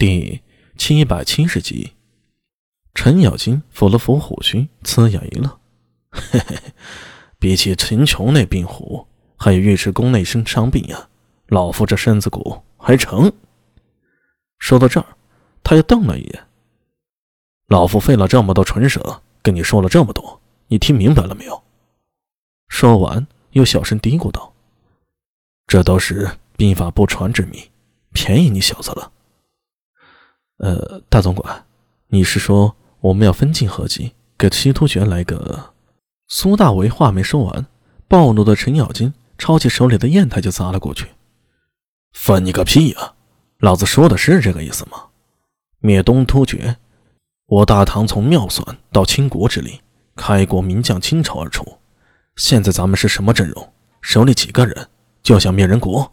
[0.00, 0.40] 第
[0.78, 1.92] 七百七十集，
[2.94, 5.60] 程咬金抚了抚虎须，呲牙一乐
[6.10, 6.56] ：“嘿嘿，
[7.38, 11.10] 比起秦琼那病虎，还有尉迟恭那身伤病呀，
[11.48, 13.30] 老夫这身子骨还成。”
[14.58, 15.06] 说到这儿，
[15.62, 16.46] 他又瞪了一眼
[17.68, 21.62] ：“老夫费了这么多唇舌，跟你说了这么多，你听明白了没有？”
[22.68, 24.54] 说完，又小声嘀咕道
[25.68, 27.70] ：“这都是兵法不传之秘，
[28.14, 29.12] 便宜你小子了。”
[30.60, 31.64] 呃，大总管，
[32.08, 35.72] 你是说我们要分进合击，给西突厥来个？
[36.28, 37.66] 苏大为话没说完，
[38.06, 41.06] 暴怒的程咬金抄起手里的砚台就砸了过去。
[42.12, 43.14] 分你个屁呀！
[43.60, 45.06] 老子说的是这个意思吗？
[45.78, 46.76] 灭东突厥，
[47.46, 49.80] 我大唐从妙算到倾国之力，
[50.14, 51.64] 开国名将倾巢而出。
[52.36, 53.72] 现在咱们是什么阵容？
[54.02, 54.88] 手里几个人
[55.22, 56.12] 就想灭人国？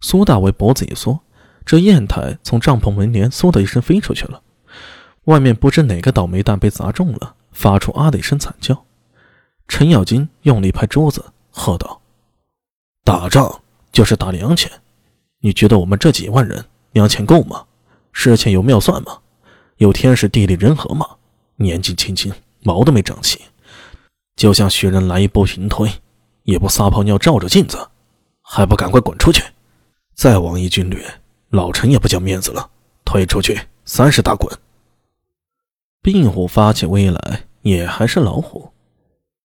[0.00, 1.20] 苏大为脖子一缩，
[1.68, 4.40] 这砚台从帐篷门帘嗖的一声飞出去了。
[5.24, 8.86] 外面不知哪个倒霉蛋被砸中了，发出啊的一声惨叫。
[9.68, 12.00] 程咬金用力拍桌子，喝道
[13.04, 13.60] ：“打仗
[13.92, 14.72] 就是打粮钱，
[15.40, 17.66] 你觉得我们这几万人粮钱够吗？
[18.12, 19.18] 事前有妙算吗？
[19.76, 21.06] 有天时地利人和吗？
[21.56, 23.38] 年纪轻轻，毛都没长齐。”
[24.36, 25.92] 就像学人来一波平推，
[26.44, 27.76] 也不撒泡尿照照镜子，
[28.40, 29.44] 还不赶快滚出去！
[30.14, 31.04] 再往一军略，
[31.50, 32.70] 老陈也不讲面子了，
[33.04, 34.50] 退出去三十大滚！
[36.02, 38.70] 病虎发起威来，也还是老虎。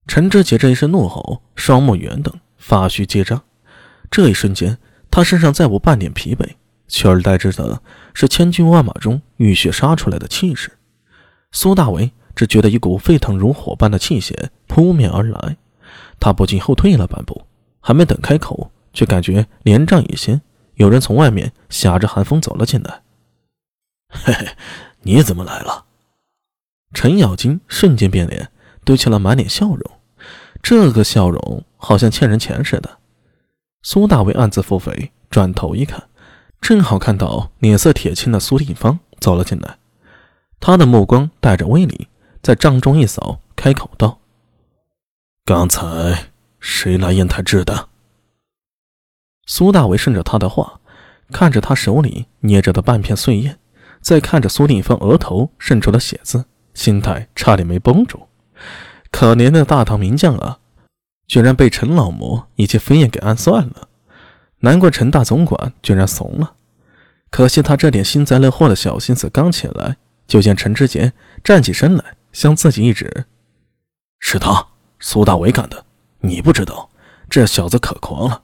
[0.07, 3.41] 陈志杰这一声怒吼，双目圆瞪，发须结扎。
[4.11, 4.77] 这一瞬间，
[5.09, 6.47] 他身上再无半点疲惫，
[6.87, 7.81] 取而代之的
[8.13, 10.71] 是千军万马中浴血杀出来的气势。
[11.51, 12.11] 苏大为。
[12.35, 15.55] 只觉得一股沸腾如火般的气血扑面而来，
[16.19, 17.43] 他不禁后退了半步，
[17.79, 20.41] 还没等开口，却感觉连帐一掀，
[20.75, 23.01] 有人从外面挟着寒风走了进来。
[24.09, 24.47] 嘿嘿，
[25.01, 25.85] 你怎么来了？
[26.93, 28.51] 程咬金瞬间变脸，
[28.85, 29.79] 堆起了满脸笑容，
[30.61, 32.99] 这个笑容好像欠人钱似的。
[33.81, 36.09] 苏大为暗自腹诽，转头一看，
[36.61, 39.77] 正好看到脸色铁青的苏定方走了进来，
[40.59, 42.07] 他的目光带着威凛。
[42.41, 44.19] 在帐中一扫，开口道
[45.45, 47.87] ：“刚才谁来砚台制的？”
[49.45, 50.79] 苏大为顺着他的话，
[51.31, 53.57] 看着他手里捏着的半片碎叶，
[54.01, 58.27] 再看着苏定方额头渗出的血渍，心态差点没绷住。
[59.11, 60.59] 可怜的大唐名将啊，
[61.27, 63.87] 居然被陈老魔以及飞燕给暗算了。
[64.59, 66.55] 难怪陈大总管居然怂了。
[67.29, 72.15] 可惜他这点幸灾乐祸的小心思刚起来，就见陈知节站起身来。
[72.33, 73.25] 向自己一指，
[74.19, 74.65] 是他
[74.99, 75.85] 苏大伟干的。
[76.21, 76.89] 你不知道，
[77.29, 78.41] 这小子可狂了，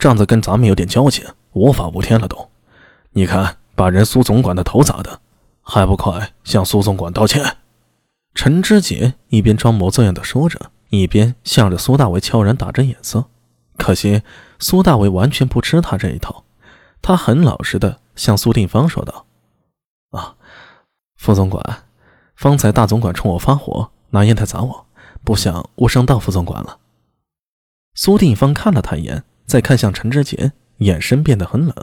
[0.00, 2.50] 仗着跟咱们有点交情，无法无天了都。
[3.10, 5.20] 你看，把人苏总管的头砸的，
[5.60, 7.58] 还不快向苏总管道歉？
[8.34, 13.26] 陈知节一边装模作样的说着，一边向着苏大伟悄然打着眼色。
[13.76, 14.22] 可惜
[14.58, 16.44] 苏大伟完全不吃他这一套，
[17.02, 19.26] 他很老实的向苏定方说道
[20.10, 20.34] ：“啊，
[21.16, 21.82] 副总管。”
[22.34, 24.86] 方才大总管冲我发火，拿烟台砸我，
[25.22, 26.78] 不想误伤到副总管了。
[27.94, 31.74] 苏定方看了他一眼，再看向陈知节，眼神变得很冷。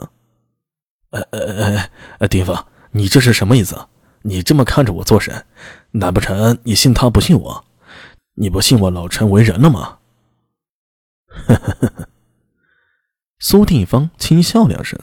[1.10, 1.88] 呃呃
[2.20, 3.88] 呃，定方，你这是什么意思？
[4.22, 5.44] 你这么看着我做甚？
[5.90, 7.64] 难不成你信他不信我？
[8.36, 9.98] 你不信我老陈为人了吗？
[11.28, 12.08] 呵呵呵呵。
[13.38, 14.98] 苏定方轻笑两声，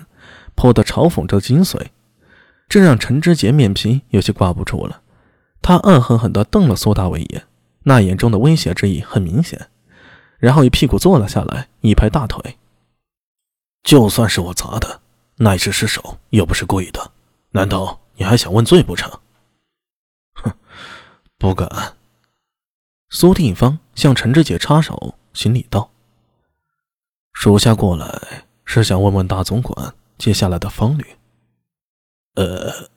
[0.55, 1.89] 颇得嘲讽着精髓，
[2.67, 5.03] 这让陈知节面皮有些挂不住了。
[5.61, 7.43] 他恶狠狠地瞪了苏大伟一眼，
[7.83, 9.67] 那眼中的威胁之意很明显，
[10.45, 12.59] 然后一屁股坐了下来，一拍大腿
[13.81, 15.01] ：“就算是我砸的，
[15.37, 17.11] 那也是失手，又不是故意的。
[17.49, 19.11] 难道你还想问罪不成
[20.37, 20.53] ？”“哼，
[21.39, 21.97] 不敢。”
[23.09, 25.89] 苏定方向陈志杰插手，行礼道
[27.33, 31.17] ：“属下过来是想问问大总管接下来的方略。”
[32.35, 32.91] 呃，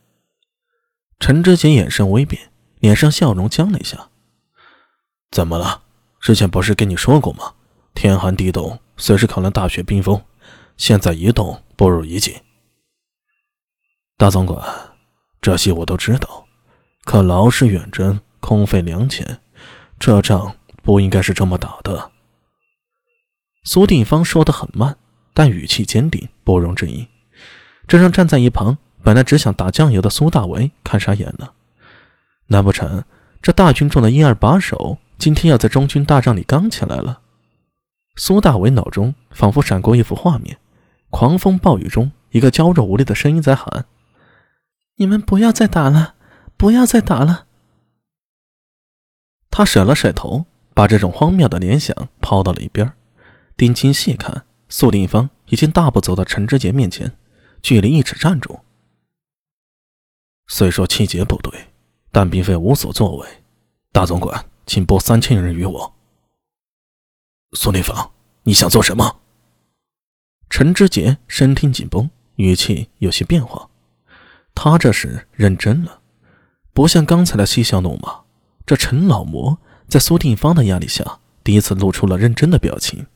[1.18, 2.50] 陈志杰眼神微变。
[2.80, 4.10] 脸上笑容僵了一下。
[5.30, 5.84] 怎么了？
[6.28, 7.54] 之前不是跟你说过吗？
[7.94, 10.22] 天寒地冻，随时可能大雪冰封。
[10.76, 12.34] 现在一动不如一静。
[14.18, 14.62] 大总管，
[15.40, 16.44] 这些我都知道，
[17.06, 19.40] 可劳师远征，空费粮钱，
[19.98, 22.10] 这仗不应该是这么打的。
[23.64, 24.98] 苏定方说的很慢，
[25.32, 27.08] 但语气坚定，不容置疑。
[27.86, 31.54] 这让站在一旁本来只想打酱油的苏大为看傻眼了。
[32.48, 33.02] 难不成
[33.40, 37.22] 这大军中的一二把手今天要在中军大帐里刚起来了？
[38.14, 40.58] 苏大伟脑中仿佛闪过一幅画面：
[41.10, 43.86] 狂风暴雨中，一个娇弱无力的声音在喊
[44.96, 46.14] ：“你们不要再打了，
[46.56, 47.46] 不要再打了。”
[49.50, 52.92] 他甩了甩头，把这种荒谬的联想抛到了一边。
[53.56, 57.16] 定睛细看，苏定方已经大步走到陈志杰面前，
[57.60, 58.60] 距离一尺站住。
[60.46, 61.72] 虽说气节不对，
[62.12, 63.28] 但并非无所作为。
[63.90, 65.94] 大总管，请拨三千人与我。
[67.54, 68.10] 苏定方，
[68.42, 69.20] 你想做什么？
[70.50, 73.70] 陈志杰身听紧绷，语气有些变化。
[74.54, 76.02] 他这是认真了，
[76.74, 78.20] 不像刚才的嬉笑怒骂。
[78.66, 83.06] 这陈老魔在苏定方的压力下，第一次露出了认真的表情。